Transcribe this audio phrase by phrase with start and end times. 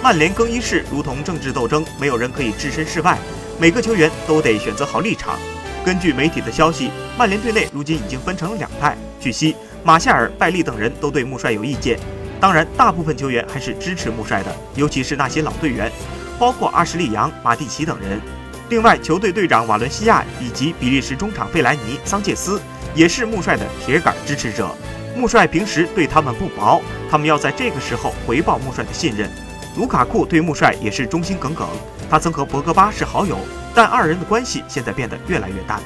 [0.00, 3.18] 曼联更衣室如同政治斗争，没有人可以置身事外，
[3.58, 5.36] 每个球员都得选择好立场。
[5.84, 8.96] 根据媒体的消息，曼联队内如今已经分成了两派。
[9.18, 11.98] 据悉，马夏尔、拜利等人都对穆帅有意见，
[12.40, 15.90] 当然，大部分球员还是支持穆帅的，尤其是那些老队员，
[16.38, 18.20] 包括阿什利杨、马蒂奇等人。
[18.68, 22.60] 另外，球队队长瓦伦西亚以及比利时中场费莱尼、桑切斯
[22.94, 24.70] 也是穆帅的铁杆支持者。
[25.16, 26.80] 穆帅平时对他们不薄，
[27.10, 29.28] 他们要在这个时候回报穆帅的信任。
[29.76, 31.66] 卢卡库对穆帅也是忠心耿耿，
[32.10, 33.38] 他曾和博格巴是好友，
[33.74, 35.80] 但二人的关系现在变得越来越淡。